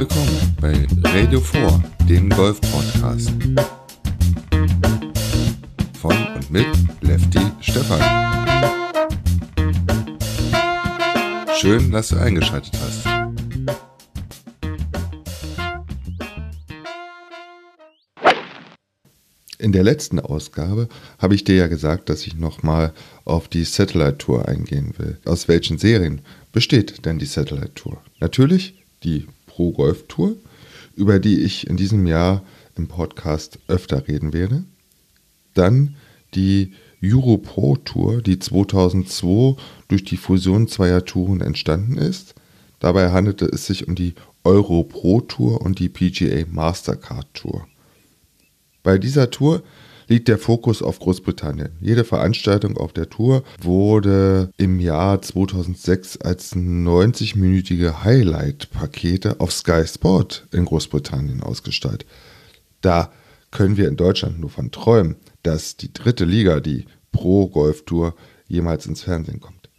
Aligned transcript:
willkommen 0.00 0.56
bei 0.62 0.86
Radio 1.10 1.42
4, 1.42 1.84
dem 2.08 2.30
Golf-Podcast. 2.30 3.32
Von 6.00 6.16
und 6.16 6.50
mit 6.50 6.66
Lefty 7.02 7.40
Stefan. 7.60 8.00
Schön, 11.54 11.90
dass 11.90 12.08
du 12.08 12.16
eingeschaltet 12.16 12.72
hast. 12.80 13.06
In 19.58 19.72
der 19.72 19.82
letzten 19.82 20.18
Ausgabe 20.18 20.88
habe 21.18 21.34
ich 21.34 21.44
dir 21.44 21.56
ja 21.56 21.66
gesagt, 21.66 22.08
dass 22.08 22.26
ich 22.26 22.36
nochmal 22.36 22.94
auf 23.26 23.48
die 23.48 23.64
Satellite 23.64 24.16
Tour 24.16 24.48
eingehen 24.48 24.94
will. 24.96 25.18
Aus 25.26 25.46
welchen 25.46 25.76
Serien 25.76 26.22
besteht 26.52 27.04
denn 27.04 27.18
die 27.18 27.26
Satellite 27.26 27.74
Tour? 27.74 28.02
Natürlich 28.18 28.82
die 29.02 29.26
Pro 29.60 29.72
Golf 29.72 30.06
Tour, 30.08 30.36
über 30.96 31.18
die 31.18 31.42
ich 31.42 31.66
in 31.66 31.76
diesem 31.76 32.06
Jahr 32.06 32.42
im 32.78 32.88
Podcast 32.88 33.58
öfter 33.68 34.08
reden 34.08 34.32
werde. 34.32 34.64
Dann 35.52 35.96
die 36.32 36.72
Euro 37.02 37.36
Pro 37.36 37.76
Tour, 37.76 38.22
die 38.22 38.38
2002 38.38 39.60
durch 39.88 40.04
die 40.04 40.16
Fusion 40.16 40.66
zweier 40.66 41.04
Touren 41.04 41.42
entstanden 41.42 41.98
ist. 41.98 42.34
Dabei 42.78 43.10
handelte 43.10 43.44
es 43.44 43.66
sich 43.66 43.86
um 43.86 43.94
die 43.94 44.14
Euro 44.44 44.82
Pro 44.82 45.20
Tour 45.20 45.60
und 45.60 45.78
die 45.78 45.90
PGA 45.90 46.46
Mastercard 46.50 47.26
Tour. 47.34 47.66
Bei 48.82 48.96
dieser 48.96 49.30
Tour 49.30 49.62
liegt 50.10 50.26
der 50.26 50.38
Fokus 50.38 50.82
auf 50.82 50.98
Großbritannien. 50.98 51.70
Jede 51.80 52.02
Veranstaltung 52.02 52.76
auf 52.76 52.92
der 52.92 53.08
Tour 53.08 53.44
wurde 53.62 54.50
im 54.56 54.80
Jahr 54.80 55.22
2006 55.22 56.16
als 56.16 56.56
90-minütige 56.56 58.02
Highlight-Pakete 58.02 59.38
auf 59.38 59.52
Sky 59.52 59.86
Sport 59.86 60.48
in 60.50 60.64
Großbritannien 60.64 61.44
ausgestaltet. 61.44 62.08
Da 62.80 63.12
können 63.52 63.76
wir 63.76 63.86
in 63.86 63.96
Deutschland 63.96 64.40
nur 64.40 64.50
von 64.50 64.72
träumen, 64.72 65.14
dass 65.44 65.76
die 65.76 65.94
dritte 65.94 66.24
Liga, 66.24 66.58
die 66.58 66.86
Pro 67.12 67.46
Golf 67.46 67.84
Tour, 67.84 68.16
jemals 68.48 68.86
ins 68.86 69.02
Fernsehen 69.02 69.38
kommt. 69.38 69.70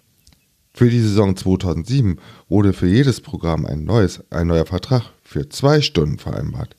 Für 0.74 0.90
die 0.90 1.02
Saison 1.02 1.36
2007 1.36 2.20
wurde 2.48 2.72
für 2.72 2.88
jedes 2.88 3.20
Programm 3.20 3.66
ein, 3.66 3.84
neues, 3.84 4.24
ein 4.30 4.48
neuer 4.48 4.66
Vertrag 4.66 5.12
für 5.26 5.50
zwei 5.50 5.82
Stunden 5.82 6.20
vereinbart. 6.20 6.78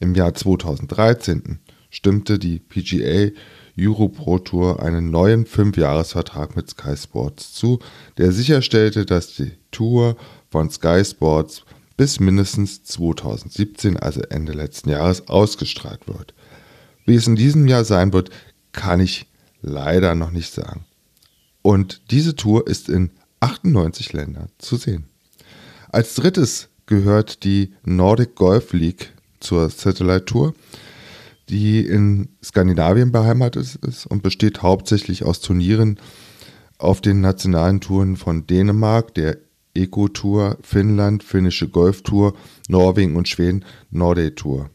Im 0.00 0.14
Jahr 0.14 0.32
2013 0.32 1.58
stimmte 1.90 2.38
die 2.38 2.58
PGA 2.58 3.30
Euro 3.78 4.08
Pro 4.08 4.38
Tour 4.38 4.82
einen 4.82 5.10
neuen 5.10 5.46
Fünfjahresvertrag 5.46 6.56
mit 6.56 6.70
Sky 6.70 6.96
Sports 6.96 7.52
zu, 7.52 7.78
der 8.16 8.32
sicherstellte, 8.32 9.06
dass 9.06 9.36
die 9.36 9.52
Tour 9.70 10.16
von 10.50 10.70
Sky 10.70 11.04
Sports 11.04 11.62
bis 11.96 12.20
mindestens 12.20 12.82
2017, 12.84 13.96
also 13.96 14.20
Ende 14.22 14.52
letzten 14.52 14.90
Jahres, 14.90 15.28
ausgestrahlt 15.28 16.06
wird. 16.06 16.34
Wie 17.04 17.14
es 17.14 17.26
in 17.26 17.36
diesem 17.36 17.66
Jahr 17.66 17.84
sein 17.84 18.12
wird, 18.12 18.30
kann 18.72 19.00
ich 19.00 19.26
leider 19.62 20.14
noch 20.14 20.30
nicht 20.30 20.52
sagen. 20.52 20.84
Und 21.62 22.02
diese 22.10 22.36
Tour 22.36 22.66
ist 22.66 22.88
in 22.88 23.10
98 23.40 24.12
Ländern 24.12 24.48
zu 24.58 24.76
sehen. 24.76 25.04
Als 25.90 26.14
drittes 26.14 26.68
gehört 26.86 27.44
die 27.44 27.74
Nordic 27.84 28.34
Golf 28.34 28.72
League 28.72 29.12
zur 29.40 29.70
Satellite 29.70 30.24
Tour, 30.24 30.54
die 31.48 31.80
in 31.80 32.28
Skandinavien 32.42 33.12
beheimatet 33.12 33.76
ist 33.76 34.06
und 34.06 34.22
besteht 34.22 34.62
hauptsächlich 34.62 35.24
aus 35.24 35.40
Turnieren 35.40 35.98
auf 36.78 37.00
den 37.00 37.20
nationalen 37.20 37.80
Touren 37.80 38.16
von 38.16 38.46
Dänemark, 38.46 39.14
der 39.14 39.38
Eco-Tour, 39.74 40.58
Finnland, 40.62 41.22
Finnische 41.22 41.68
Golf-Tour, 41.68 42.34
Norwegen 42.68 43.16
und 43.16 43.28
Schweden, 43.28 43.64
Norday 43.90 44.30
Tour. 44.34 44.70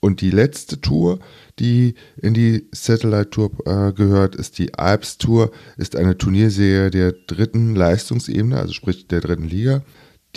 Und 0.00 0.20
die 0.20 0.30
letzte 0.30 0.80
Tour, 0.82 1.18
die 1.58 1.94
in 2.20 2.34
die 2.34 2.68
Satellite 2.72 3.30
Tour 3.30 3.50
äh, 3.64 3.92
gehört, 3.92 4.34
ist 4.34 4.58
die 4.58 4.74
Alps 4.74 5.16
Tour, 5.16 5.50
ist 5.78 5.96
eine 5.96 6.18
Turnierserie 6.18 6.90
der 6.90 7.12
dritten 7.12 7.74
Leistungsebene, 7.74 8.58
also 8.58 8.74
sprich 8.74 9.08
der 9.08 9.22
dritten 9.22 9.48
Liga 9.48 9.82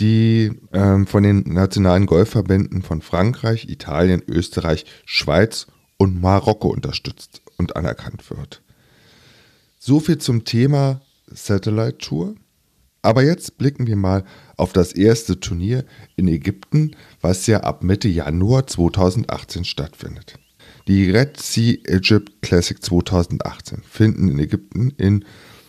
die 0.00 0.52
ähm, 0.72 1.06
von 1.06 1.22
den 1.22 1.40
nationalen 1.46 2.06
Golfverbänden 2.06 2.82
von 2.82 3.02
Frankreich, 3.02 3.68
Italien, 3.68 4.22
Österreich, 4.26 4.84
Schweiz 5.04 5.66
und 5.96 6.20
Marokko 6.20 6.68
unterstützt 6.68 7.42
und 7.56 7.76
anerkannt 7.76 8.30
wird. 8.30 8.62
So 9.78 10.00
viel 10.00 10.18
zum 10.18 10.44
Thema 10.44 11.00
Satellite 11.26 11.98
Tour. 11.98 12.34
Aber 13.02 13.22
jetzt 13.22 13.58
blicken 13.58 13.86
wir 13.86 13.96
mal 13.96 14.24
auf 14.56 14.72
das 14.72 14.92
erste 14.92 15.38
Turnier 15.38 15.84
in 16.16 16.26
Ägypten, 16.26 16.96
was 17.20 17.46
ja 17.46 17.60
ab 17.60 17.82
Mitte 17.82 18.08
Januar 18.08 18.66
2018 18.66 19.64
stattfindet. 19.64 20.38
Die 20.88 21.10
Red 21.10 21.40
Sea 21.40 21.76
Egypt 21.84 22.42
Classic 22.42 22.82
2018 22.82 23.82
finden 23.88 24.28
in 24.28 24.38
Ägypten 24.38 24.90
in 24.96 25.24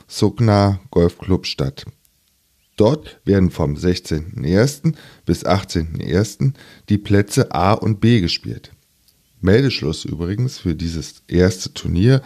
Sokna 0.07 0.79
Golf 0.91 1.17
Club 1.19 1.45
statt. 1.45 1.85
Dort 2.79 3.19
werden 3.25 3.51
vom 3.51 3.75
16.01. 3.75 4.93
bis 5.25 5.45
18.01. 5.45 6.53
die 6.87 6.97
Plätze 6.97 7.51
A 7.51 7.73
und 7.73 7.99
B 7.99 8.21
gespielt. 8.21 8.71
Meldeschluss 9.41 10.05
übrigens 10.05 10.59
für 10.59 10.75
dieses 10.75 11.21
erste 11.27 11.73
Turnier 11.73 12.21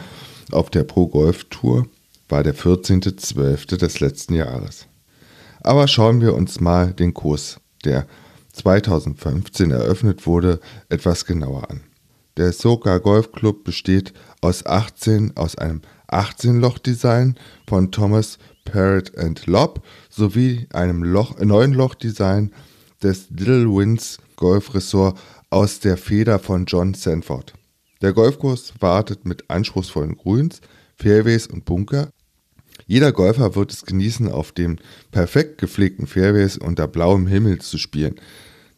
auf 0.52 0.70
der 0.70 0.84
Pro 0.84 1.08
Golf 1.08 1.46
Tour 1.46 1.88
war 2.30 2.44
der 2.44 2.54
14.12. 2.54 3.78
des 3.78 4.00
letzten 4.00 4.36
Jahres. 4.36 4.86
Aber 5.62 5.88
schauen 5.88 6.22
wir 6.22 6.36
uns 6.36 6.60
mal 6.60 6.94
den 6.94 7.16
Kurs, 7.16 7.60
der 7.84 8.06
2015 8.52 9.72
eröffnet 9.72 10.28
wurde, 10.28 10.60
etwas 10.88 11.26
genauer 11.26 11.72
an. 11.72 11.82
Der 12.38 12.52
Soka 12.52 13.00
Golf 13.00 13.32
Club 13.32 13.64
besteht 13.64 14.14
aus 14.42 14.68
18 14.68 15.36
aus 15.36 15.56
einem 15.56 15.82
18-Loch-Design 16.12 17.40
von 17.68 17.92
Thomas 17.92 18.38
Parrot 18.66 19.18
and 19.18 19.46
Lob 19.46 19.84
sowie 20.10 20.68
einem 20.74 21.04
Loch, 21.04 21.40
neuen 21.40 21.74
Lochdesign 21.74 22.52
des 23.02 23.30
Little 23.30 23.74
Winds 23.74 24.18
Golf 24.36 24.74
Resort 24.74 25.20
aus 25.50 25.80
der 25.80 25.98
Feder 25.98 26.40
von 26.40 26.66
John 26.66 26.94
Sanford. 26.94 27.54
Der 28.02 28.14
Golfkurs 28.14 28.74
wartet 28.80 29.26
mit 29.26 29.50
anspruchsvollen 29.50 30.18
Grüns, 30.18 30.62
Fairways 30.96 31.48
und 31.48 31.66
Bunker. 31.66 32.10
Jeder 32.86 33.12
Golfer 33.12 33.56
wird 33.56 33.72
es 33.72 33.86
genießen, 33.86 34.30
auf 34.30 34.52
den 34.52 34.80
perfekt 35.12 35.58
gepflegten 35.58 36.08
Fairways 36.08 36.58
unter 36.58 36.88
blauem 36.88 37.28
Himmel 37.28 37.60
zu 37.60 37.78
spielen. 37.78 38.16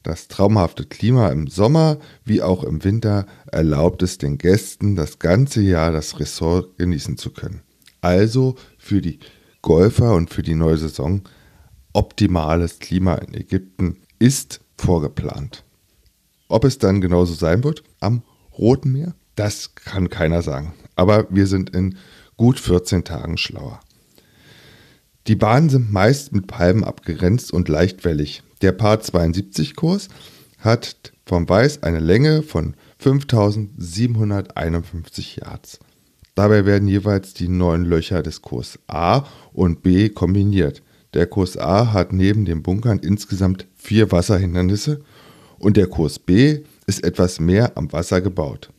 Das 0.03 0.27
traumhafte 0.27 0.85
Klima 0.85 1.29
im 1.29 1.47
Sommer 1.47 1.97
wie 2.23 2.43
auch 2.43 2.63
im 2.63 2.83
Winter 2.83 3.25
erlaubt 3.51 4.03
es 4.03 4.19
den 4.19 4.37
Gästen, 4.37 4.95
das 4.95 5.17
ganze 5.17 5.61
Jahr 5.61 5.91
das 5.91 6.19
Resort 6.19 6.77
genießen 6.77 7.17
zu 7.17 7.31
können. 7.31 7.61
Also 8.01 8.55
für 8.77 9.01
die 9.01 9.19
Golfer 9.65 10.13
und 10.13 10.29
für 10.29 10.43
die 10.43 10.53
neue 10.53 10.77
Saison 10.77 11.23
optimales 11.91 12.77
Klima 12.77 13.15
in 13.15 13.33
Ägypten 13.33 13.97
ist 14.19 14.59
vorgeplant. 14.77 15.63
Ob 16.47 16.65
es 16.65 16.77
dann 16.77 17.01
genauso 17.01 17.33
sein 17.33 17.63
wird 17.63 17.81
am 17.99 18.21
Roten 18.55 18.91
Meer, 18.91 19.15
das 19.33 19.73
kann 19.73 20.11
keiner 20.11 20.43
sagen. 20.43 20.75
Aber 20.95 21.25
wir 21.31 21.47
sind 21.47 21.71
in 21.71 21.97
gut 22.37 22.59
14 22.59 23.05
Tagen 23.05 23.37
schlauer. 23.37 23.79
Die 25.25 25.35
Bahnen 25.35 25.69
sind 25.69 25.91
meist 25.91 26.31
mit 26.31 26.45
Palmen 26.45 26.83
abgegrenzt 26.83 27.51
und 27.51 27.67
leicht 27.67 28.05
wellig. 28.05 28.43
Der 28.61 28.71
Part 28.71 29.03
72 29.03 29.75
Kurs 29.75 30.09
hat 30.59 31.11
vom 31.25 31.49
Weiß 31.49 31.81
eine 31.81 32.01
Länge 32.01 32.43
von 32.43 32.75
5751 32.99 35.37
Yards. 35.37 35.79
Dabei 36.35 36.65
werden 36.65 36.89
jeweils 36.89 37.33
die 37.33 37.47
neun 37.47 37.85
Löcher 37.85 38.21
des 38.21 38.41
Kurs 38.41 38.77
A 38.87 39.23
und 39.53 39.81
B 39.81 40.09
kombiniert. 40.09 40.83
Der 41.13 41.27
Kurs 41.27 41.57
A 41.57 41.93
hat 41.93 42.11
neben 42.11 42.43
den 42.43 42.61
Bunkern 42.61 42.99
insgesamt 42.99 43.67
vier 43.77 44.11
Wasserhindernisse 44.11 44.99
und 45.57 45.77
der 45.77 45.87
Kurs 45.87 46.19
B 46.19 46.59
ist 46.87 47.05
etwas 47.05 47.39
mehr 47.39 47.77
am 47.77 47.91
Wasser 47.93 48.19
gebaut. 48.19 48.69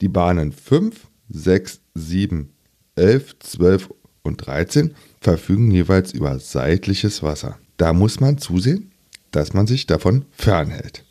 Die 0.00 0.08
Bahnen 0.08 0.52
5, 0.52 1.08
6, 1.28 1.80
7, 1.94 2.50
11, 2.94 3.38
12 3.40 3.94
und 4.22 4.46
13 4.46 4.94
verfügen 5.20 5.72
jeweils 5.72 6.12
über 6.12 6.38
seitliches 6.38 7.24
Wasser. 7.24 7.58
Da 7.78 7.92
muss 7.92 8.20
man 8.20 8.38
zusehen, 8.38 8.92
dass 9.32 9.54
man 9.54 9.66
sich 9.66 9.86
davon 9.86 10.24
fernhält. 10.30 11.04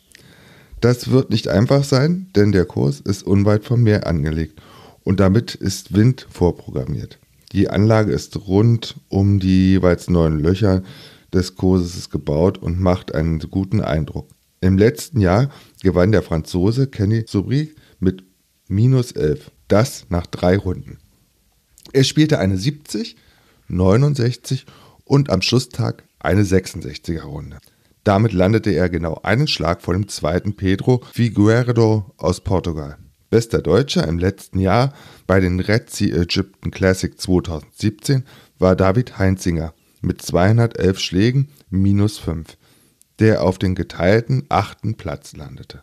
Das 0.80 1.10
wird 1.10 1.28
nicht 1.28 1.48
einfach 1.48 1.84
sein, 1.84 2.28
denn 2.34 2.52
der 2.52 2.64
Kurs 2.64 3.00
ist 3.00 3.26
unweit 3.26 3.64
vom 3.64 3.82
Meer 3.82 4.06
angelegt 4.06 4.58
und 5.04 5.20
damit 5.20 5.54
ist 5.54 5.94
Wind 5.94 6.26
vorprogrammiert. 6.30 7.18
Die 7.52 7.70
Anlage 7.70 8.12
ist 8.12 8.48
rund 8.48 8.96
um 9.08 9.38
die 9.38 9.70
jeweils 9.70 10.10
neun 10.10 10.40
Löcher 10.40 10.82
des 11.32 11.54
Kurses 11.54 12.10
gebaut 12.10 12.58
und 12.58 12.80
macht 12.80 13.14
einen 13.14 13.38
guten 13.38 13.80
Eindruck. 13.80 14.28
Im 14.60 14.78
letzten 14.78 15.20
Jahr 15.20 15.50
gewann 15.82 16.10
der 16.10 16.22
Franzose 16.22 16.86
Kenny 16.86 17.24
Sobri 17.28 17.74
mit 18.00 18.24
minus 18.66 19.12
11. 19.12 19.50
Das 19.68 20.06
nach 20.08 20.26
drei 20.26 20.56
Runden. 20.56 20.98
Er 21.92 22.04
spielte 22.04 22.38
eine 22.38 22.56
70, 22.56 23.16
69 23.68 24.66
und 25.04 25.30
am 25.30 25.42
Schlusstag 25.42 26.04
eine 26.18 26.42
66er 26.42 27.22
Runde. 27.22 27.58
Damit 28.04 28.32
landete 28.32 28.70
er 28.70 28.88
genau 28.88 29.20
einen 29.22 29.46
Schlag 29.46 29.80
vor 29.80 29.94
dem 29.94 30.08
zweiten 30.08 30.56
Pedro 30.56 31.02
Figueiredo 31.12 32.12
aus 32.16 32.40
Portugal. 32.40 32.98
Bester 33.34 33.62
Deutscher 33.62 34.06
im 34.06 34.20
letzten 34.20 34.60
Jahr 34.60 34.94
bei 35.26 35.40
den 35.40 35.58
Red 35.58 35.90
Sea 35.90 36.22
Egypten 36.22 36.70
Classic 36.70 37.20
2017 37.20 38.22
war 38.60 38.76
David 38.76 39.18
Heinzinger 39.18 39.74
mit 40.02 40.22
211 40.22 41.00
Schlägen 41.00 41.48
minus 41.68 42.16
5, 42.18 42.56
der 43.18 43.42
auf 43.42 43.58
den 43.58 43.74
geteilten 43.74 44.44
achten 44.50 44.94
Platz 44.94 45.34
landete. 45.34 45.82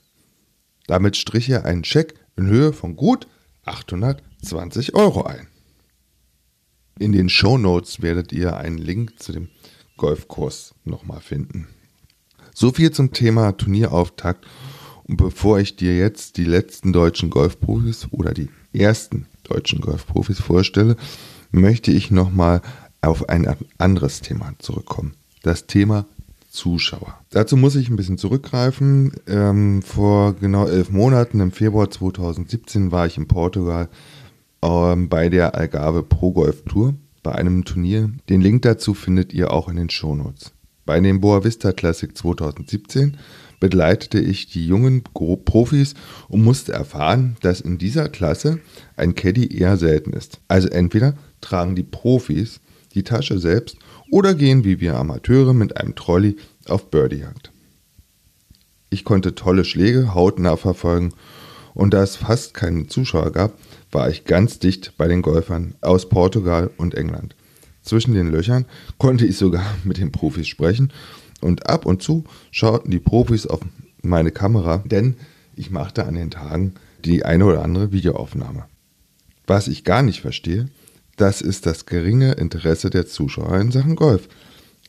Damit 0.88 1.18
strich 1.18 1.50
er 1.50 1.66
einen 1.66 1.84
Scheck 1.84 2.14
in 2.38 2.48
Höhe 2.48 2.72
von 2.72 2.96
gut 2.96 3.28
820 3.66 4.96
Euro 4.96 5.24
ein. 5.24 5.48
In 7.00 7.12
den 7.12 7.28
Show 7.28 7.58
Notes 7.58 8.02
werdet 8.02 8.32
ihr 8.32 8.56
einen 8.56 8.78
Link 8.78 9.22
zu 9.22 9.34
dem 9.34 9.50
Golfkurs 9.98 10.74
nochmal 10.86 11.20
finden. 11.20 11.68
So 12.54 12.72
viel 12.72 12.92
zum 12.92 13.12
Thema 13.12 13.52
Turnierauftakt. 13.52 14.48
Und 15.12 15.18
bevor 15.18 15.60
ich 15.60 15.76
dir 15.76 15.98
jetzt 15.98 16.38
die 16.38 16.46
letzten 16.46 16.94
deutschen 16.94 17.30
Golfprofis 17.30 18.08
oder 18.12 18.34
die 18.34 18.48
ersten 18.72 19.26
deutschen 19.44 19.82
Golfprofis 19.82 20.40
vorstelle, 20.40 20.96
möchte 21.52 21.92
ich 21.92 22.12
nochmal 22.12 22.62
auf 23.02 23.28
ein 23.28 23.46
anderes 23.78 24.22
Thema 24.22 24.54
zurückkommen. 24.60 25.16
Das 25.44 25.68
Thema 25.68 26.06
Zuschauer. 26.50 27.20
Dazu 27.30 27.58
muss 27.58 27.76
ich 27.76 27.90
ein 27.90 27.98
bisschen 27.98 28.18
zurückgreifen. 28.18 29.12
Ähm, 29.28 29.82
vor 29.82 30.34
genau 30.36 30.66
elf 30.66 30.92
Monaten, 30.92 31.42
im 31.42 31.52
Februar 31.52 31.92
2017, 31.92 32.94
war 32.94 33.06
ich 33.06 33.18
in 33.18 33.28
Portugal 33.28 33.90
ähm, 34.62 35.10
bei 35.10 35.28
der 35.28 35.56
Algarve 35.56 36.04
Pro 36.04 36.32
Golf 36.32 36.64
Tour 36.64 36.94
bei 37.22 37.36
einem 37.36 37.66
Turnier. 37.66 38.10
Den 38.30 38.40
Link 38.40 38.62
dazu 38.62 38.94
findet 38.94 39.34
ihr 39.34 39.52
auch 39.52 39.68
in 39.68 39.76
den 39.76 39.90
Shownotes. 39.90 40.54
Bei 40.86 41.02
dem 41.02 41.20
Boa 41.20 41.44
Vista 41.44 41.74
Classic 41.74 42.18
2017 42.18 43.18
begleitete 43.62 44.20
ich 44.20 44.48
die 44.48 44.66
jungen 44.66 45.04
Profis 45.04 45.94
und 46.28 46.44
musste 46.44 46.74
erfahren, 46.74 47.38
dass 47.42 47.62
in 47.62 47.78
dieser 47.78 48.10
Klasse 48.10 48.60
ein 48.98 49.16
Caddy 49.16 49.56
eher 49.56 49.78
selten 49.78 50.12
ist. 50.12 50.42
Also 50.50 50.68
entweder 50.68 51.14
tragen 51.40 51.78
die 51.78 51.84
Profis 51.84 52.60
die 52.94 53.04
Tasche 53.04 53.40
selbst 53.40 53.78
oder 54.10 54.34
gehen 54.34 54.66
wie 54.66 54.82
wir 54.82 54.98
Amateure 54.98 55.54
mit 55.54 55.78
einem 55.78 55.96
Trolley 55.96 56.36
auf 56.68 56.92
Birdiejagd. 56.92 57.52
Ich 58.90 59.06
konnte 59.06 59.36
tolle 59.36 59.64
Schläge 59.64 60.14
hautnah 60.14 60.58
verfolgen 60.58 61.14
und 61.74 61.94
da 61.94 62.04
es 62.04 62.18
fast 62.18 62.54
keinen 62.54 62.90
Zuschauer 62.90 63.32
gab, 63.32 63.54
war 63.92 64.10
ich 64.10 64.26
ganz 64.26 64.60
dicht 64.60 64.94
bei 64.98 65.08
den 65.08 65.22
Golfern 65.22 65.76
aus 65.82 66.10
Portugal 66.10 66.72
und 66.78 66.96
England. 66.96 67.36
Zwischen 67.84 68.14
den 68.14 68.32
Löchern 68.32 68.66
konnte 68.98 69.26
ich 69.26 69.38
sogar 69.38 69.64
mit 69.84 69.98
den 69.98 70.12
Profis 70.12 70.48
sprechen 70.48 70.92
und 71.42 71.70
ab 71.70 71.86
und 71.86 72.02
zu 72.02 72.24
schauten 72.52 72.92
die 72.92 73.00
Profis 73.00 73.48
auf 73.48 73.60
meine 74.02 74.32
Kamera, 74.32 74.78
denn 74.86 75.16
ich 75.56 75.72
machte 75.72 76.06
an 76.06 76.16
den 76.16 76.32
Tagen 76.32 76.74
die 77.04 77.26
eine 77.26 77.46
oder 77.46 77.64
andere 77.64 77.92
Videoaufnahme. 77.92 78.66
Was 79.48 79.68
ich 79.68 79.84
gar 79.84 80.02
nicht 80.04 80.22
verstehe, 80.22 80.70
das 81.18 81.42
ist 81.42 81.66
das 81.66 81.86
geringe 81.86 82.34
Interesse 82.34 82.90
der 82.90 83.06
Zuschauer 83.06 83.60
in 83.60 83.72
Sachen 83.72 83.96
Golf. 83.96 84.28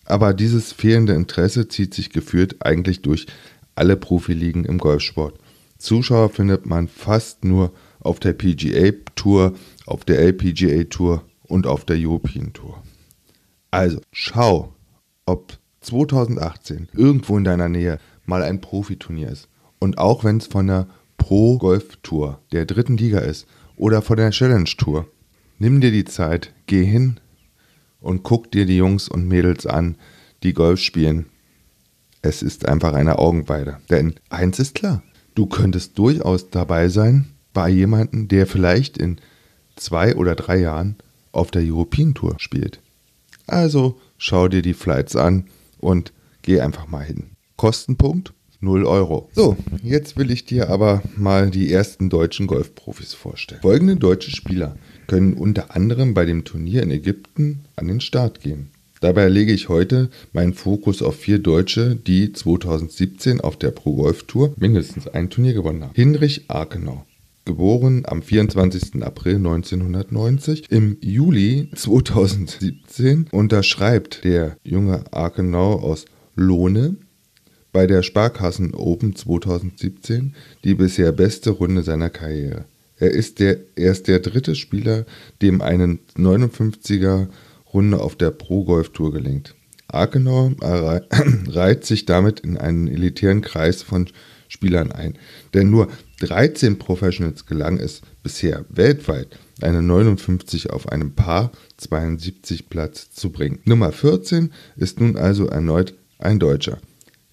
Aber 0.04 0.34
dieses 0.34 0.72
fehlende 0.72 1.14
Interesse 1.14 1.68
zieht 1.68 1.94
sich 1.94 2.10
geführt 2.10 2.56
eigentlich 2.60 3.02
durch 3.02 3.26
alle 3.74 3.96
Profiligen 3.96 4.64
im 4.64 4.78
Golfsport. 4.78 5.38
Zuschauer 5.78 6.30
findet 6.30 6.66
man 6.66 6.88
fast 6.88 7.44
nur 7.44 7.72
auf 8.00 8.20
der 8.20 8.32
PGA 8.32 8.92
Tour, 9.14 9.54
auf 9.86 10.04
der 10.04 10.20
LPGA 10.20 10.84
Tour 10.84 11.24
und 11.42 11.66
auf 11.66 11.84
der 11.84 11.96
European 11.98 12.52
Tour. 12.52 12.82
Also 13.70 14.00
schau, 14.12 14.74
ob 15.26 15.58
2018 15.82 16.88
irgendwo 16.94 17.36
in 17.36 17.44
deiner 17.44 17.68
Nähe 17.68 17.98
mal 18.24 18.42
ein 18.42 18.60
Profiturnier 18.60 19.28
ist. 19.28 19.48
Und 19.78 19.98
auch 19.98 20.24
wenn 20.24 20.38
es 20.38 20.46
von 20.46 20.66
der 20.66 20.86
Pro 21.16 21.58
Golf 21.58 21.98
Tour 22.02 22.40
der 22.52 22.66
dritten 22.66 22.96
Liga 22.96 23.18
ist 23.18 23.46
oder 23.76 24.02
von 24.02 24.16
der 24.16 24.30
Challenge 24.30 24.70
Tour, 24.76 25.08
nimm 25.58 25.80
dir 25.80 25.90
die 25.90 26.04
Zeit, 26.04 26.52
geh 26.66 26.84
hin 26.84 27.20
und 28.00 28.22
guck 28.22 28.50
dir 28.50 28.66
die 28.66 28.76
Jungs 28.76 29.08
und 29.08 29.28
Mädels 29.28 29.66
an, 29.66 29.96
die 30.42 30.54
Golf 30.54 30.80
spielen. 30.80 31.26
Es 32.22 32.42
ist 32.42 32.66
einfach 32.66 32.92
eine 32.92 33.18
Augenweide. 33.18 33.78
Denn 33.90 34.14
eins 34.30 34.58
ist 34.58 34.74
klar, 34.74 35.02
du 35.34 35.46
könntest 35.46 35.98
durchaus 35.98 36.50
dabei 36.50 36.88
sein 36.88 37.26
bei 37.52 37.68
jemandem, 37.68 38.28
der 38.28 38.46
vielleicht 38.46 38.98
in 38.98 39.20
zwei 39.76 40.14
oder 40.14 40.34
drei 40.34 40.58
Jahren 40.58 40.96
auf 41.32 41.50
der 41.50 41.62
European 41.62 42.14
Tour 42.14 42.36
spielt. 42.38 42.80
Also 43.46 44.00
schau 44.18 44.48
dir 44.48 44.62
die 44.62 44.74
Flights 44.74 45.16
an 45.16 45.46
und 45.82 46.12
geh 46.40 46.60
einfach 46.60 46.88
mal 46.88 47.04
hin. 47.04 47.32
Kostenpunkt 47.56 48.32
0 48.62 48.84
Euro. 48.86 49.28
So, 49.34 49.56
jetzt 49.82 50.16
will 50.16 50.30
ich 50.30 50.44
dir 50.44 50.70
aber 50.70 51.02
mal 51.16 51.50
die 51.50 51.72
ersten 51.72 52.08
deutschen 52.08 52.46
Golfprofis 52.46 53.12
vorstellen. 53.12 53.60
Folgende 53.60 53.96
deutsche 53.96 54.30
Spieler 54.30 54.76
können 55.08 55.34
unter 55.34 55.74
anderem 55.74 56.14
bei 56.14 56.24
dem 56.24 56.44
Turnier 56.44 56.82
in 56.84 56.92
Ägypten 56.92 57.64
an 57.74 57.88
den 57.88 58.00
Start 58.00 58.40
gehen. 58.40 58.70
Dabei 59.00 59.28
lege 59.28 59.52
ich 59.52 59.68
heute 59.68 60.10
meinen 60.32 60.54
Fokus 60.54 61.02
auf 61.02 61.16
vier 61.16 61.40
Deutsche, 61.40 61.96
die 61.96 62.32
2017 62.32 63.40
auf 63.40 63.56
der 63.56 63.72
Pro 63.72 63.96
Golf 63.96 64.22
Tour 64.28 64.54
mindestens 64.56 65.08
ein 65.08 65.28
Turnier 65.28 65.54
gewonnen 65.54 65.82
haben. 65.82 65.94
Hinrich 65.96 66.44
Arkenau, 66.46 67.04
geboren 67.44 68.04
am 68.06 68.22
24. 68.22 69.02
April 69.02 69.36
1990. 69.36 70.70
Im 70.70 70.96
Juli 71.00 71.68
2017 71.74 73.28
unterschreibt 73.30 74.24
der 74.24 74.56
junge 74.62 75.04
Arkenau 75.12 75.80
aus 75.80 76.04
Lohne 76.34 76.96
bei 77.72 77.86
der 77.86 78.02
Sparkassen 78.02 78.74
Open 78.74 79.16
2017 79.16 80.34
die 80.64 80.74
bisher 80.74 81.12
beste 81.12 81.50
Runde 81.50 81.82
seiner 81.82 82.10
Karriere. 82.10 82.66
Er 82.96 83.10
ist 83.10 83.40
der, 83.40 83.58
erst 83.74 84.08
der 84.08 84.20
dritte 84.20 84.54
Spieler, 84.54 85.06
dem 85.40 85.60
eine 85.60 85.98
59er 86.16 87.28
Runde 87.72 88.00
auf 88.00 88.16
der 88.16 88.30
Pro 88.30 88.64
Golf 88.64 88.90
Tour 88.90 89.12
gelingt. 89.12 89.54
Arkenau 89.88 90.52
reiht 91.48 91.84
sich 91.84 92.06
damit 92.06 92.40
in 92.40 92.56
einen 92.56 92.88
elitären 92.88 93.40
Kreis 93.40 93.82
von 93.82 94.08
Spielern 94.48 94.92
ein, 94.92 95.14
denn 95.54 95.70
nur 95.70 95.88
13 96.22 96.78
Professionals 96.78 97.46
gelang 97.46 97.78
es 97.78 98.00
bisher 98.22 98.64
weltweit, 98.68 99.38
eine 99.60 99.82
59 99.82 100.70
auf 100.70 100.88
einem 100.88 101.14
Paar 101.14 101.50
72 101.78 102.68
Platz 102.68 103.10
zu 103.10 103.30
bringen. 103.30 103.58
Nummer 103.64 103.90
14 103.90 104.52
ist 104.76 105.00
nun 105.00 105.16
also 105.16 105.46
erneut 105.46 105.94
ein 106.18 106.38
Deutscher. 106.38 106.78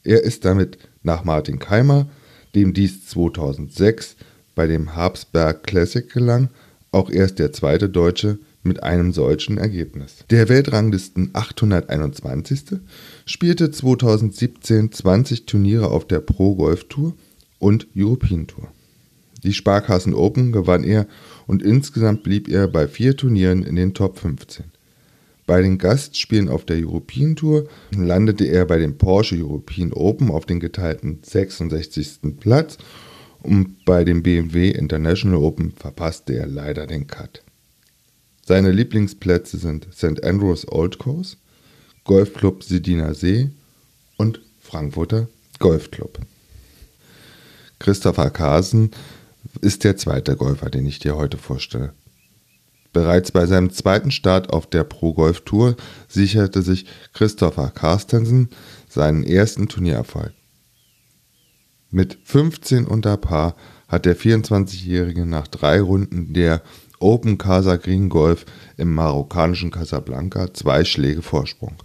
Er 0.04 0.24
ist 0.24 0.44
damit 0.44 0.80
nach 1.04 1.24
Martin 1.24 1.60
Keimer, 1.60 2.10
dem 2.56 2.74
dies 2.74 3.06
2006 3.06 4.16
bei 4.56 4.66
dem 4.66 4.96
Habsberg 4.96 5.64
Classic 5.64 6.12
gelang, 6.12 6.50
auch 6.92 7.12
erst 7.12 7.38
der 7.38 7.54
zweite 7.54 7.90
Deutsche 7.90 8.40
mit 8.64 8.82
einem 8.82 9.14
solchen 9.14 9.60
Ergebnis. 9.60 10.26
Der 10.32 10.50
Weltranglisten 10.50 11.30
821. 11.34 12.80
spielte 13.28 13.70
2017 13.70 14.92
20 14.92 15.46
Turniere 15.46 15.92
auf 15.92 16.08
der 16.08 16.22
Pro 16.22 16.56
Golf 16.56 16.86
Tour 16.86 17.14
und 17.60 17.86
European 17.96 18.48
Tour. 18.48 18.70
Die 19.44 19.54
Sparkassen 19.54 20.14
Open 20.14 20.52
gewann 20.52 20.84
er 20.84 21.08
und 21.48 21.64
insgesamt 21.64 22.24
blieb 22.24 22.48
er 22.50 22.68
bei 22.68 22.88
vier 22.88 23.16
Turnieren 23.16 23.64
in 23.64 23.76
den 23.76 23.94
Top 23.94 24.20
15. 24.20 24.66
Bei 25.46 25.62
den 25.62 25.78
Gastspielen 25.78 26.50
auf 26.50 26.66
der 26.66 26.78
European 26.78 27.36
Tour 27.36 27.68
landete 27.92 28.46
er 28.46 28.66
bei 28.66 28.78
dem 28.78 28.98
Porsche 28.98 29.36
European 29.36 29.94
Open 29.94 30.30
auf 30.30 30.46
den 30.46 30.60
geteilten 30.60 31.20
66. 31.24 32.38
Platz 32.40 32.78
und 33.42 33.84
bei 33.86 34.04
dem 34.04 34.22
BMW 34.22 34.70
International 34.70 35.40
Open 35.40 35.72
verpasste 35.72 36.34
er 36.36 36.46
leider 36.46 36.86
den 36.86 37.08
Cut. 37.08 37.42
Seine 38.46 38.72
Lieblingsplätze 38.72 39.58
sind 39.58 39.88
St. 39.94 40.24
Andrews 40.24 40.68
Old 40.72 41.00
Course, 41.00 41.38
Golfclub 42.04 42.64
Sediner 42.64 43.16
See 43.16 43.50
und 44.18 44.42
Frankfurter 44.62 45.30
Golfclub. 45.60 46.20
Christopher 47.80 48.30
Carsen 48.30 48.92
ist 49.62 49.84
der 49.84 49.98
zweite 49.98 50.36
Golfer, 50.36 50.70
den 50.70 50.86
ich 50.86 51.00
dir 51.00 51.16
heute 51.16 51.38
vorstelle. 51.38 51.94
Bereits 52.92 53.32
bei 53.32 53.46
seinem 53.46 53.70
zweiten 53.72 54.12
Start 54.12 54.52
auf 54.52 54.68
der 54.68 54.84
Pro 54.84 55.14
Golf 55.14 55.42
Tour 55.42 55.76
sicherte 56.08 56.62
sich 56.62 56.86
Christopher 57.14 57.70
Carstensen 57.70 58.50
seinen 58.88 59.24
ersten 59.24 59.68
Turniererfolg. 59.68 60.34
Mit 61.92 62.18
15 62.24 62.86
unter 62.86 63.18
Paar 63.18 63.56
hat 63.88 64.06
der 64.06 64.18
24-Jährige 64.18 65.26
nach 65.26 65.48
drei 65.48 65.82
Runden 65.82 66.34
der 66.34 66.62
Open 67.00 67.38
Casa 67.38 67.78
Green 67.78 68.10
Golf 68.10 68.46
im 68.78 68.94
marokkanischen 68.94 69.72
Casablanca 69.72 70.54
zwei 70.54 70.84
Schläge 70.84 71.22
Vorsprung. 71.22 71.76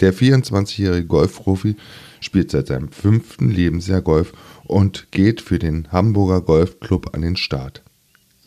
Der 0.00 0.14
24-jährige 0.14 1.06
Golfprofi 1.06 1.76
spielt 2.20 2.50
seit 2.50 2.68
seinem 2.68 2.90
fünften 2.90 3.50
Lebensjahr 3.50 4.02
Golf 4.02 4.32
und 4.72 5.12
geht 5.12 5.40
für 5.40 5.58
den 5.58 5.92
Hamburger 5.92 6.40
Golfclub 6.40 7.14
an 7.14 7.22
den 7.22 7.36
Start. 7.36 7.82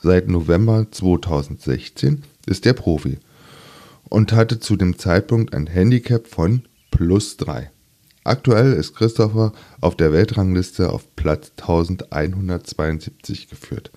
Seit 0.01 0.27
November 0.27 0.87
2016 0.91 2.23
ist 2.47 2.65
er 2.65 2.73
Profi 2.73 3.19
und 4.09 4.33
hatte 4.33 4.59
zu 4.59 4.75
dem 4.75 4.97
Zeitpunkt 4.97 5.53
ein 5.53 5.67
Handicap 5.67 6.27
von 6.27 6.63
plus 6.91 7.37
3. 7.37 7.71
Aktuell 8.23 8.73
ist 8.73 8.95
Christopher 8.95 9.53
auf 9.81 9.95
der 9.95 10.11
Weltrangliste 10.11 10.91
auf 10.91 11.15
Platz 11.15 11.51
1172 11.57 13.47
geführt. 13.47 13.91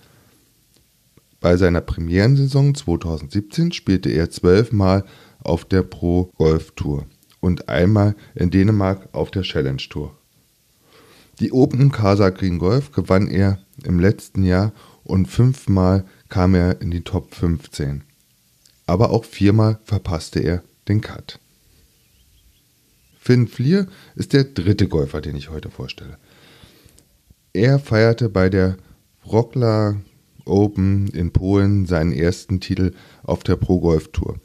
Bei 1.41 1.57
seiner 1.57 1.81
Premierensaison 1.81 2.75
2017 2.75 3.73
spielte 3.73 4.11
er 4.11 4.31
zwölfmal 4.31 5.05
auf 5.41 5.65
der 5.65 5.83
Pro 5.83 6.31
Golf 6.37 6.73
Tour 6.73 7.07
und 7.41 7.69
einmal 7.69 8.17
in 8.35 8.51
Dänemark 8.51 9.09
auf 9.13 9.31
der 9.31 9.43
Challenge 9.43 9.83
Tour. 9.89 10.15
Die 11.41 11.53
Open 11.53 11.93
Casa 11.93 12.31
Green 12.31 12.59
Golf 12.59 12.91
gewann 12.91 13.29
er 13.29 13.61
im 13.85 14.01
letzten 14.01 14.43
Jahr 14.43 14.73
und 15.05 15.27
fünfmal 15.27 16.05
kam 16.29 16.55
er 16.55 16.81
in 16.81 16.91
die 16.91 17.03
Top 17.03 17.35
15. 17.35 18.03
Aber 18.87 19.11
auch 19.11 19.25
viermal 19.25 19.79
verpasste 19.85 20.41
er 20.41 20.65
den 20.89 21.01
Cut. 21.01 21.39
Finn 23.21 23.47
Flier 23.47 23.87
ist 24.17 24.33
der 24.33 24.45
dritte 24.45 24.89
Golfer, 24.89 25.21
den 25.21 25.37
ich 25.37 25.51
heute 25.51 25.71
vorstelle. 25.71 26.19
Er 27.53 27.79
feierte 27.79 28.29
bei 28.29 28.49
der 28.49 28.77
Wroclaw 29.25 29.97
Open 30.45 31.09
in 31.09 31.31
Polen 31.33 31.87
seinen 31.87 32.13
ersten 32.13 32.61
Titel 32.61 32.95
auf 33.23 33.45
der 33.45 33.57
Pro 33.57 33.81
Golf 33.81 34.11
Tour. 34.13 34.41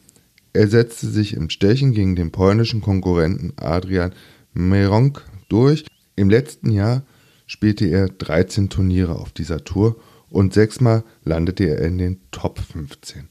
Er 0.51 0.67
setzte 0.67 1.07
sich 1.07 1.33
im 1.33 1.49
Stechen 1.49 1.93
gegen 1.93 2.15
den 2.15 2.31
polnischen 2.31 2.81
Konkurrenten 2.81 3.53
Adrian 3.55 4.13
Meronk 4.53 5.25
durch. 5.49 5.85
Im 6.15 6.29
letzten 6.29 6.71
Jahr 6.71 7.03
spielte 7.47 7.85
er 7.85 8.09
13 8.09 8.69
Turniere 8.69 9.15
auf 9.15 9.31
dieser 9.31 9.63
Tour 9.63 9.99
und 10.29 10.53
sechsmal 10.53 11.03
landete 11.23 11.65
er 11.65 11.81
in 11.81 11.97
den 11.97 12.19
Top 12.31 12.59
15 12.59 13.29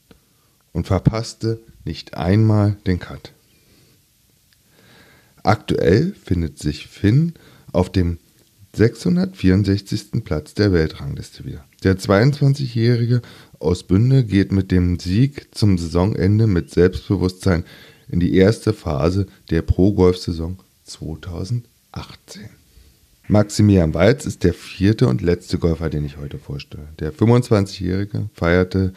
und 0.71 0.87
verpasste 0.87 1.61
nicht 1.85 2.15
einmal 2.15 2.77
den 2.85 2.99
Cut. 2.99 3.33
Aktuell 5.43 6.13
findet 6.13 6.57
sich 6.57 6.87
Finn 6.87 7.33
auf 7.73 7.91
dem 7.91 8.19
664. 8.75 10.23
Platz 10.23 10.53
der 10.53 10.71
Weltrangliste 10.71 11.45
wieder. 11.45 11.65
Der 11.83 11.97
22-Jährige 11.97 13.21
aus 13.59 13.83
Bünde 13.83 14.23
geht 14.23 14.51
mit 14.51 14.71
dem 14.71 14.97
Sieg 14.99 15.53
zum 15.53 15.77
Saisonende 15.77 16.47
mit 16.47 16.71
Selbstbewusstsein 16.71 17.65
in 18.07 18.19
die 18.19 18.35
erste 18.35 18.73
Phase 18.73 19.27
der 19.49 19.61
Pro-Golf-Saison 19.61 20.59
2018. 20.85 22.62
Maximilian 23.27 23.93
Walz 23.93 24.25
ist 24.25 24.43
der 24.43 24.53
vierte 24.53 25.07
und 25.07 25.21
letzte 25.21 25.57
Golfer, 25.57 25.89
den 25.89 26.05
ich 26.05 26.17
heute 26.17 26.37
vorstelle. 26.37 26.87
Der 26.99 27.13
25-Jährige 27.13 28.29
feierte 28.33 28.93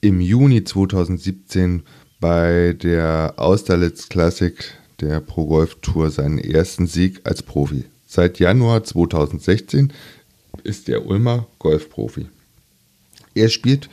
im 0.00 0.20
Juni 0.20 0.62
2017 0.62 1.82
bei 2.20 2.76
der 2.80 3.34
Austerlitz 3.36 4.08
Classic 4.08 4.54
der 5.00 5.20
Pro 5.20 5.46
Golf 5.46 5.76
Tour 5.82 6.10
seinen 6.10 6.38
ersten 6.38 6.86
Sieg 6.86 7.20
als 7.24 7.42
Profi. 7.42 7.84
Seit 8.06 8.38
Januar 8.38 8.84
2016 8.84 9.92
ist 10.62 10.88
er 10.88 11.04
Ulmer 11.06 11.48
Golfprofi. 11.58 12.26
Er 13.34 13.48
spielt 13.48 13.90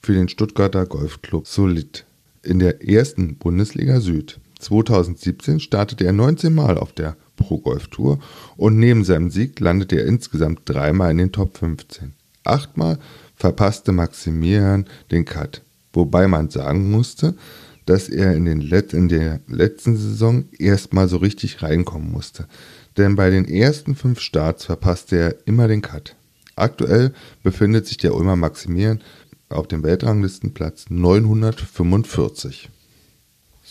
für 0.00 0.14
den 0.14 0.28
Stuttgarter 0.28 0.86
Golfclub 0.86 1.48
Solid 1.48 2.04
in 2.44 2.60
der 2.60 2.88
ersten 2.88 3.36
Bundesliga 3.36 4.00
Süd. 4.00 4.38
2017 4.60 5.58
startete 5.58 6.04
er 6.04 6.12
19 6.12 6.54
Mal 6.54 6.78
auf 6.78 6.92
der 6.92 7.16
Pro 7.36 7.58
Golf 7.58 7.88
Tour 7.88 8.18
und 8.56 8.78
neben 8.78 9.04
seinem 9.04 9.30
Sieg 9.30 9.60
landete 9.60 9.96
er 10.00 10.06
insgesamt 10.06 10.60
dreimal 10.64 11.10
in 11.10 11.18
den 11.18 11.32
Top 11.32 11.56
15. 11.58 12.14
Achtmal 12.44 12.98
verpasste 13.34 13.92
Maximilian 13.92 14.86
den 15.10 15.24
Cut, 15.24 15.62
wobei 15.92 16.26
man 16.26 16.50
sagen 16.50 16.90
musste, 16.90 17.34
dass 17.84 18.08
er 18.08 18.34
in, 18.34 18.44
den 18.44 18.60
Let 18.60 18.92
in 18.92 19.08
der 19.08 19.40
letzten 19.46 19.96
Saison 19.96 20.46
erstmal 20.58 21.08
so 21.08 21.18
richtig 21.18 21.62
reinkommen 21.62 22.10
musste. 22.10 22.46
Denn 22.96 23.14
bei 23.14 23.30
den 23.30 23.46
ersten 23.46 23.94
fünf 23.94 24.20
Starts 24.20 24.64
verpasste 24.64 25.16
er 25.16 25.36
immer 25.46 25.68
den 25.68 25.82
Cut. 25.82 26.16
Aktuell 26.56 27.12
befindet 27.42 27.86
sich 27.86 27.98
der 27.98 28.14
Ulmer 28.14 28.36
Maximilian 28.36 29.00
auf 29.48 29.68
dem 29.68 29.82
Weltranglistenplatz 29.82 30.86
945. 30.88 32.70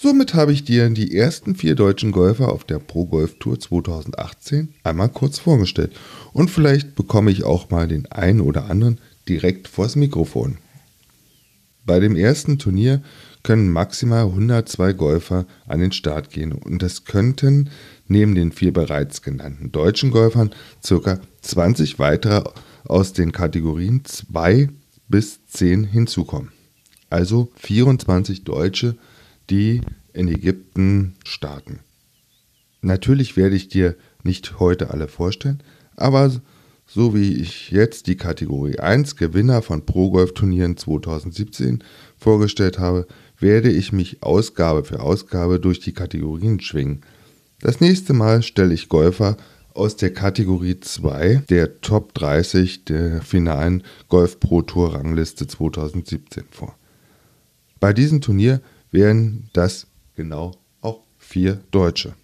Somit 0.05 0.35
habe 0.35 0.53
ich 0.53 0.63
dir 0.63 0.87
die 0.91 1.17
ersten 1.17 1.55
vier 1.55 1.73
deutschen 1.73 2.11
Golfer 2.11 2.49
auf 2.49 2.63
der 2.63 2.77
Pro 2.77 3.07
Golf 3.07 3.39
Tour 3.39 3.59
2018 3.59 4.69
einmal 4.83 5.09
kurz 5.09 5.39
vorgestellt 5.39 5.93
und 6.31 6.51
vielleicht 6.51 6.93
bekomme 6.93 7.31
ich 7.31 7.43
auch 7.43 7.71
mal 7.71 7.87
den 7.87 8.05
einen 8.11 8.41
oder 8.41 8.69
anderen 8.69 8.99
direkt 9.27 9.67
vors 9.67 9.95
Mikrofon. 9.95 10.59
Bei 11.87 11.99
dem 11.99 12.15
ersten 12.15 12.59
Turnier 12.59 13.01
können 13.41 13.71
maximal 13.71 14.25
102 14.25 14.93
Golfer 14.93 15.47
an 15.65 15.79
den 15.79 15.91
Start 15.91 16.29
gehen 16.29 16.51
und 16.51 16.83
es 16.83 17.05
könnten 17.05 17.71
neben 18.07 18.35
den 18.35 18.51
vier 18.51 18.73
bereits 18.73 19.23
genannten 19.23 19.71
deutschen 19.71 20.11
Golfern 20.11 20.51
ca. 20.87 21.19
20 21.41 21.97
weitere 21.97 22.47
aus 22.83 23.13
den 23.13 23.31
Kategorien 23.31 24.05
2 24.05 24.69
bis 25.07 25.43
10 25.47 25.83
hinzukommen. 25.83 26.51
Also 27.09 27.49
24 27.55 28.43
Deutsche, 28.43 28.97
die 29.49 29.81
in 30.13 30.27
Ägypten 30.27 31.15
starten. 31.25 31.79
Natürlich 32.81 33.35
werde 33.37 33.55
ich 33.55 33.67
dir 33.67 33.95
nicht 34.23 34.59
heute 34.59 34.91
alle 34.91 35.07
vorstellen, 35.07 35.61
aber 35.95 36.31
so 36.87 37.15
wie 37.15 37.33
ich 37.33 37.71
jetzt 37.71 38.07
die 38.07 38.15
Kategorie 38.15 38.77
1 38.79 39.15
Gewinner 39.15 39.61
von 39.61 39.85
Pro-Golf-Turnieren 39.85 40.77
2017 40.77 41.83
vorgestellt 42.17 42.77
habe, 42.77 43.07
werde 43.39 43.71
ich 43.71 43.91
mich 43.91 44.21
Ausgabe 44.21 44.83
für 44.83 45.01
Ausgabe 45.01 45.59
durch 45.59 45.79
die 45.79 45.93
Kategorien 45.93 46.59
schwingen. 46.59 47.01
Das 47.59 47.81
nächste 47.81 48.13
Mal 48.13 48.43
stelle 48.43 48.73
ich 48.73 48.89
Golfer 48.89 49.37
aus 49.73 49.95
der 49.95 50.13
Kategorie 50.13 50.79
2 50.79 51.43
der 51.49 51.81
Top 51.81 52.13
30 52.13 52.85
der 52.85 53.21
finalen 53.21 53.83
Golf 54.07 54.39
Pro 54.39 54.61
Tour 54.61 54.93
Rangliste 54.93 55.47
2017 55.47 56.45
vor. 56.51 56.75
Bei 57.79 57.91
diesem 57.91 58.21
Turnier 58.21 58.61
wären 58.95 59.49
das 59.53 59.87
genau 60.15 60.53
auch 60.81 61.01
vier 61.19 61.59
Deutsche. 61.69 62.15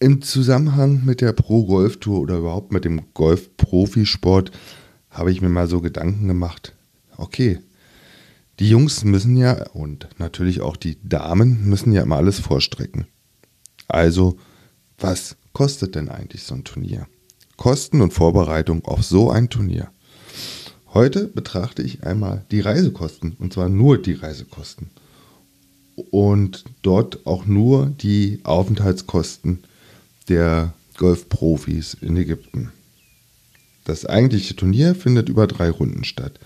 Im 0.00 0.22
Zusammenhang 0.22 1.04
mit 1.04 1.20
der 1.20 1.32
Pro 1.32 1.64
Golf 1.64 2.00
Tour 2.00 2.20
oder 2.20 2.38
überhaupt 2.38 2.72
mit 2.72 2.84
dem 2.84 3.02
Golf 3.14 3.56
Profisport 3.56 4.50
habe 5.08 5.30
ich 5.30 5.40
mir 5.40 5.48
mal 5.48 5.68
so 5.68 5.80
Gedanken 5.80 6.26
gemacht. 6.26 6.74
Okay, 7.16 7.60
die 8.58 8.68
Jungs 8.68 9.04
müssen 9.04 9.36
ja 9.36 9.68
und 9.68 10.08
natürlich 10.18 10.62
auch 10.62 10.76
die 10.76 10.98
Damen 11.02 11.68
müssen 11.68 11.92
ja 11.92 12.02
immer 12.02 12.16
alles 12.16 12.40
vorstrecken. 12.40 13.06
Also, 13.86 14.36
was 14.98 15.36
kostet 15.52 15.94
denn 15.94 16.08
eigentlich 16.08 16.42
so 16.42 16.54
ein 16.54 16.64
Turnier? 16.64 17.06
Kosten 17.56 18.00
und 18.00 18.12
Vorbereitung 18.12 18.84
auf 18.84 19.04
so 19.04 19.30
ein 19.30 19.48
Turnier. 19.48 19.92
Heute 20.92 21.28
betrachte 21.28 21.82
ich 21.82 22.02
einmal 22.02 22.44
die 22.50 22.60
Reisekosten, 22.60 23.36
und 23.38 23.52
zwar 23.52 23.68
nur 23.68 24.00
die 24.00 24.14
Reisekosten. 24.14 24.90
Und 26.10 26.64
dort 26.82 27.26
auch 27.26 27.46
nur 27.46 27.86
die 27.86 28.40
Aufenthaltskosten 28.44 29.60
der 30.28 30.74
Golfprofis 30.96 31.94
in 32.00 32.16
Ägypten. 32.16 32.72
Das 33.84 34.06
eigentliche 34.06 34.54
Turnier 34.54 34.94
findet 34.94 35.28
über 35.28 35.46
drei 35.46 35.70
Runden 35.70 36.04
statt. 36.04 36.38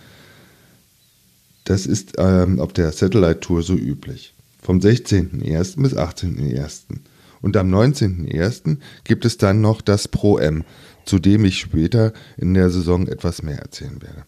Das 1.64 1.86
ist 1.86 2.14
ähm, 2.18 2.60
auf 2.60 2.72
der 2.72 2.92
Satellite 2.92 3.40
Tour 3.40 3.62
so 3.62 3.74
üblich. 3.74 4.34
Vom 4.62 4.78
16.01. 4.78 5.82
bis 5.82 5.94
18.01. 5.94 7.00
Und 7.42 7.56
am 7.56 7.74
19.01. 7.74 8.78
gibt 9.04 9.24
es 9.24 9.36
dann 9.36 9.60
noch 9.60 9.82
das 9.82 10.08
Pro 10.08 10.38
M, 10.38 10.64
zu 11.04 11.18
dem 11.18 11.44
ich 11.44 11.58
später 11.58 12.12
in 12.38 12.54
der 12.54 12.70
Saison 12.70 13.06
etwas 13.06 13.42
mehr 13.42 13.58
erzählen 13.58 14.00
werde. 14.00 14.24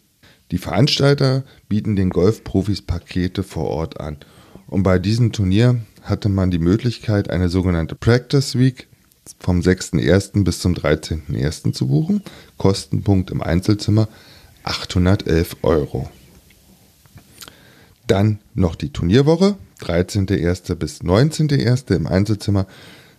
Die 0.51 0.59
Veranstalter 0.59 1.45
bieten 1.69 1.97
den 1.97 2.11
Golfprofis 2.11 2.83
Pakete 2.83 3.43
vor 3.43 3.65
Ort 3.65 4.01
an. 4.01 4.19
Und 4.67 4.83
bei 4.83 4.99
diesem 4.99 5.33
Turnier 5.33 5.81
hatte 6.03 6.29
man 6.29 6.51
die 6.51 6.59
Möglichkeit, 6.59 7.31
eine 7.31 7.49
sogenannte 7.49 7.95
Practice 7.95 8.59
Week 8.59 8.89
vom 9.39 9.61
6.01. 9.61 10.45
bis 10.45 10.61
zum 10.61 10.75
13.01. 10.75 11.73
zu 11.73 11.89
buchen. 11.89 12.23
Kostenpunkt 12.59 13.31
im 13.31 13.43
Einzelzimmer 13.43 14.09
811 14.65 15.59
Euro. 15.63 16.09
Dann 18.07 18.39
noch 18.55 18.77
die 18.77 18.91
Turnierwoche, 18.93 19.57
13.01. 19.81 20.75
bis 20.77 21.01
19.01. 21.01 21.95
im 21.95 22.07
Einzelzimmer 22.07 22.67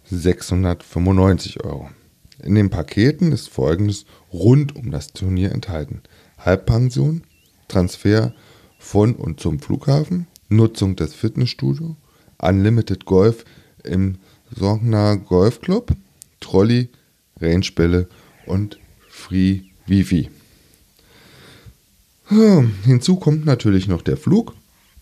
695 0.09 1.63
Euro. 1.63 1.89
In 2.43 2.55
den 2.55 2.69
Paketen 2.69 3.31
ist 3.31 3.49
folgendes 3.49 4.05
rund 4.31 4.75
um 4.75 4.91
das 4.91 5.07
Turnier 5.07 5.51
enthalten. 5.51 6.01
Halbpension, 6.37 7.23
Transfer 7.67 8.33
von 8.79 9.15
und 9.15 9.39
zum 9.39 9.59
Flughafen, 9.59 10.27
Nutzung 10.49 10.95
des 10.95 11.13
Fitnessstudios, 11.13 11.95
Unlimited 12.37 13.05
Golf 13.05 13.45
im 13.83 14.15
Sogner 14.55 15.17
Golf 15.17 15.61
Club, 15.61 15.91
Trolley, 16.39 16.89
Rangebälle 17.39 18.07
und 18.45 18.79
Free 19.09 19.61
Wifi. 19.85 20.29
Hm, 22.25 22.73
hinzu 22.83 23.15
kommt 23.15 23.45
natürlich 23.45 23.87
noch 23.87 24.01
der 24.01 24.17
Flug 24.17 24.53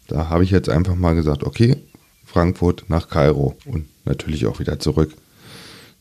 da 0.07 0.29
habe 0.29 0.43
ich 0.43 0.51
jetzt 0.51 0.69
einfach 0.69 0.95
mal 0.95 1.15
gesagt, 1.15 1.43
okay, 1.43 1.77
Frankfurt 2.25 2.85
nach 2.89 3.09
Kairo 3.09 3.55
und 3.65 3.85
natürlich 4.05 4.45
auch 4.45 4.59
wieder 4.59 4.79
zurück. 4.79 5.13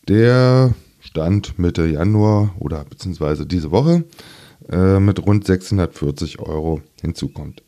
der 0.08 0.74
Stand 1.00 1.58
Mitte 1.58 1.86
Januar 1.86 2.54
oder 2.58 2.84
beziehungsweise 2.84 3.46
diese 3.46 3.70
Woche 3.70 4.04
äh, 4.70 4.98
mit 4.98 5.24
rund 5.24 5.46
640 5.46 6.40
Euro 6.40 6.82
hinzukommt. 7.00 7.62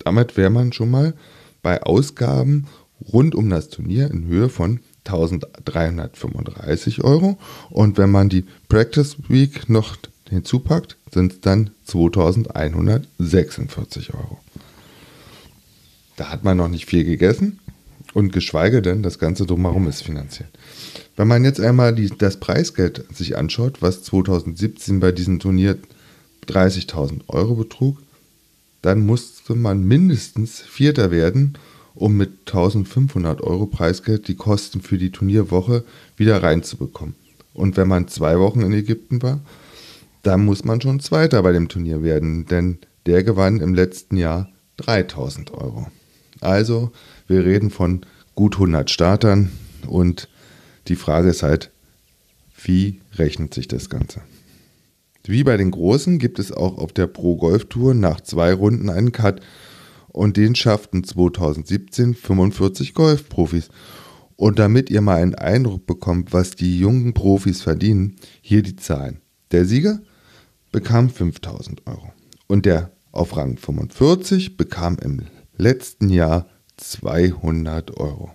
Damit 0.00 0.36
wäre 0.36 0.50
man 0.50 0.72
schon 0.72 0.90
mal 0.90 1.14
bei 1.62 1.80
Ausgaben 1.82 2.66
rund 3.12 3.34
um 3.34 3.50
das 3.50 3.68
Turnier 3.68 4.08
in 4.10 4.26
Höhe 4.26 4.48
von 4.48 4.80
1335 5.06 7.04
Euro. 7.04 7.38
Und 7.70 7.98
wenn 7.98 8.10
man 8.10 8.28
die 8.28 8.44
Practice 8.68 9.16
Week 9.28 9.68
noch 9.68 9.96
hinzupackt, 10.28 10.96
sind 11.12 11.32
es 11.32 11.40
dann 11.40 11.70
2146 11.84 14.14
Euro. 14.14 14.38
Da 16.16 16.30
hat 16.30 16.44
man 16.44 16.56
noch 16.56 16.68
nicht 16.68 16.86
viel 16.86 17.02
gegessen 17.04 17.58
und 18.14 18.32
geschweige 18.32 18.80
denn, 18.80 19.02
das 19.02 19.18
Ganze 19.18 19.44
drumherum 19.46 19.88
ist 19.88 20.02
finanziert. 20.02 20.48
Wenn 21.16 21.28
man 21.28 21.44
jetzt 21.44 21.60
einmal 21.60 21.94
die, 21.94 22.08
das 22.08 22.38
Preisgeld 22.38 23.04
sich 23.12 23.36
anschaut, 23.36 23.82
was 23.82 24.02
2017 24.04 25.00
bei 25.00 25.12
diesem 25.12 25.40
Turnier 25.40 25.76
30.000 26.46 27.22
Euro 27.28 27.54
betrug, 27.54 27.98
dann 28.84 29.00
musste 29.06 29.54
man 29.54 29.82
mindestens 29.82 30.60
Vierter 30.60 31.10
werden, 31.10 31.56
um 31.94 32.18
mit 32.18 32.40
1500 32.40 33.40
Euro 33.40 33.64
Preisgeld 33.64 34.28
die 34.28 34.34
Kosten 34.34 34.82
für 34.82 34.98
die 34.98 35.10
Turnierwoche 35.10 35.84
wieder 36.18 36.42
reinzubekommen. 36.42 37.14
Und 37.54 37.78
wenn 37.78 37.88
man 37.88 38.08
zwei 38.08 38.38
Wochen 38.38 38.60
in 38.60 38.74
Ägypten 38.74 39.22
war, 39.22 39.40
dann 40.22 40.44
muss 40.44 40.64
man 40.64 40.82
schon 40.82 41.00
Zweiter 41.00 41.42
bei 41.42 41.52
dem 41.52 41.68
Turnier 41.68 42.02
werden, 42.02 42.44
denn 42.44 42.76
der 43.06 43.24
gewann 43.24 43.60
im 43.60 43.74
letzten 43.74 44.18
Jahr 44.18 44.50
3000 44.76 45.52
Euro. 45.52 45.86
Also, 46.42 46.92
wir 47.26 47.42
reden 47.46 47.70
von 47.70 48.04
gut 48.34 48.56
100 48.56 48.90
Startern 48.90 49.50
und 49.86 50.28
die 50.88 50.96
Frage 50.96 51.30
ist 51.30 51.42
halt, 51.42 51.70
wie 52.62 53.00
rechnet 53.14 53.54
sich 53.54 53.66
das 53.66 53.88
Ganze? 53.88 54.20
Wie 55.26 55.42
bei 55.42 55.56
den 55.56 55.70
Großen 55.70 56.18
gibt 56.18 56.38
es 56.38 56.52
auch 56.52 56.76
auf 56.76 56.92
der 56.92 57.06
Pro 57.06 57.36
Golf 57.36 57.66
Tour 57.66 57.94
nach 57.94 58.20
zwei 58.20 58.52
Runden 58.52 58.90
einen 58.90 59.12
Cut 59.12 59.40
und 60.08 60.36
den 60.36 60.54
schafften 60.54 61.02
2017 61.02 62.14
45 62.14 62.92
Golfprofis. 62.92 63.68
Und 64.36 64.58
damit 64.58 64.90
ihr 64.90 65.00
mal 65.00 65.22
einen 65.22 65.34
Eindruck 65.34 65.86
bekommt, 65.86 66.32
was 66.32 66.50
die 66.50 66.78
jungen 66.78 67.14
Profis 67.14 67.62
verdienen, 67.62 68.16
hier 68.42 68.62
die 68.62 68.76
Zahlen. 68.76 69.20
Der 69.50 69.64
Sieger 69.64 70.00
bekam 70.72 71.08
5000 71.08 71.86
Euro 71.86 72.12
und 72.46 72.66
der 72.66 72.90
auf 73.12 73.36
Rang 73.36 73.56
45 73.56 74.56
bekam 74.56 74.98
im 75.00 75.22
letzten 75.56 76.10
Jahr 76.10 76.48
200 76.76 77.96
Euro. 77.96 78.32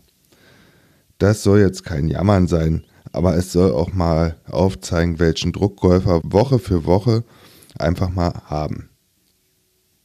Das 1.18 1.44
soll 1.44 1.60
jetzt 1.60 1.84
kein 1.84 2.08
Jammern 2.08 2.48
sein, 2.48 2.86
aber 3.12 3.36
es 3.36 3.52
soll 3.52 3.72
auch 3.72 3.94
mal 3.94 4.38
aufzeigen, 4.50 5.20
welchen 5.20 5.52
Druck 5.52 5.78
Golfer 5.78 6.22
Woche 6.24 6.60
für 6.60 6.86
Woche 6.86 7.24
einfach 7.78 8.10
mal 8.10 8.34
haben. 8.46 8.90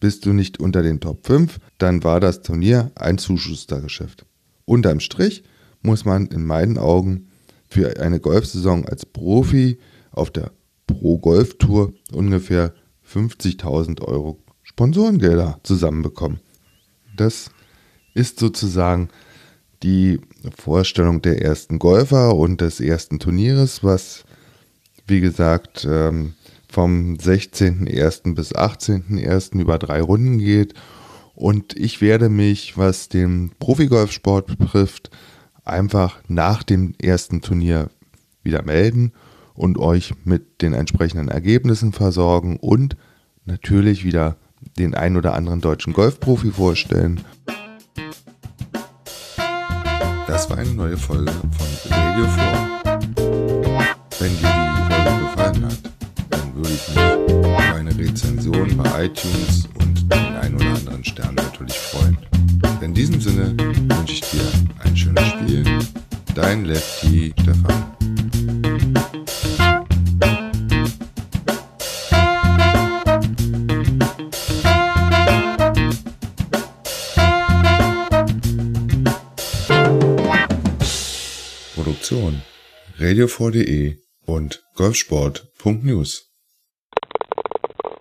Bist 0.01 0.27
du 0.27 0.33
nicht 0.33 0.61
unter 0.61 0.83
den 0.83 1.01
Top 1.01 1.27
5, 1.27 1.59
dann 1.79 2.05
war 2.05 2.21
das 2.21 2.43
Turnier 2.43 2.91
ein 2.95 3.19
Zuschustergeschäft. 3.19 4.27
Unterm 4.65 5.01
Strich 5.01 5.45
muss 5.83 6.05
man 6.05 6.27
in 6.27 6.45
meinen 6.45 6.79
Augen 6.79 7.29
für 7.69 8.01
eine 8.01 8.21
Golfsaison 8.21 8.87
als 8.87 9.07
Profi 9.07 9.79
auf 10.11 10.31
der 10.31 10.53
Pro 10.87 11.19
Golf 11.19 11.59
Tour 11.59 11.93
ungefähr 12.13 12.75
50.000 13.11 14.03
Euro 14.03 14.43
Sponsorengelder 14.63 15.61
zusammenbekommen. 15.63 16.41
Das 17.17 17.51
ist 18.15 18.39
sozusagen 18.39 19.09
die 19.85 20.21
Vorstellung 20.57 21.21
der 21.21 21.43
ersten 21.43 21.79
Golfer 21.79 22.35
und 22.35 22.63
des 22.63 22.81
ersten 22.81 23.19
Turnieres, 23.19 23.85
was 23.85 24.25
wie 25.07 25.21
gesagt 25.21 25.87
ähm, 25.89 26.33
vom 26.69 27.15
16.01. 27.15 28.35
bis 28.35 28.55
18.01. 28.55 29.61
über 29.61 29.79
drei 29.79 30.01
Runden 30.01 30.39
geht. 30.39 30.75
Und 31.35 31.77
ich 31.77 32.01
werde 32.01 32.31
mich, 32.31 32.79
was 32.79 33.09
den 33.09 33.53
Profigolfsport 33.59 34.59
betrifft, 34.59 35.11
einfach 35.65 36.21
nach 36.29 36.63
dem 36.63 36.95
ersten 37.01 37.43
Turnier 37.43 37.91
wieder 38.43 38.63
melden 38.63 39.13
und 39.53 39.79
euch 39.79 40.15
mit 40.25 40.63
den 40.63 40.73
entsprechenden 40.73 41.29
Ergebnissen 41.29 41.93
versorgen 41.93 42.57
und 42.57 42.97
natürlich 43.45 44.05
wieder 44.05 44.37
den 44.79 44.95
ein 44.95 45.17
oder 45.17 45.35
anderen 45.35 45.61
deutschen 45.61 45.93
Golfprofi 45.93 46.53
vorstellen. 46.53 47.21
Das 50.27 50.49
war 50.49 50.59
eine 50.59 50.71
neue 50.71 50.97
Folge 50.97 51.31
von 51.33 51.67
Radio 51.91 52.25
4. 52.27 52.95
Wenn 54.19 54.31
dir 54.39 54.49
die 54.49 54.93
Folge 54.93 55.21
gefallen 55.21 55.65
hat, 55.67 55.79
dann 56.31 56.55
würde 56.55 56.71
ich 56.71 56.89
mich 56.89 57.37
über 57.37 57.75
eine 57.75 57.99
Rezension 57.99 58.77
bei 58.77 59.05
iTunes 59.05 59.69
und 59.75 60.13
den 60.13 60.37
ein 60.37 60.55
oder 60.55 60.67
anderen 60.67 61.05
Stern 61.05 61.35
natürlich 61.35 61.79
freuen. 61.79 62.17
In 62.81 62.95
diesem 62.95 63.21
Sinne 63.21 63.55
wünsche 63.59 64.15
ich 64.15 64.21
dir 64.23 64.43
ein 64.85 64.97
schönes 64.97 65.27
Spiel. 65.27 65.65
Dein 66.35 66.65
Lefty 66.65 67.35
Stefan. 67.41 68.04
Radio4.de 83.15 83.99
und 84.27 84.65
golfsport.news 84.75 86.34